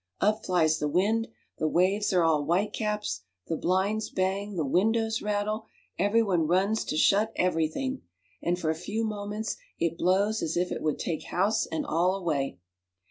[0.19, 1.27] Up flies the wind;
[1.59, 5.67] the waves are all white caps; the blinds bang; the windows rattle;
[5.99, 8.01] every one runs to shut every thing;
[8.41, 12.15] and for a few moments it blows as if it would take house and all
[12.15, 12.57] away.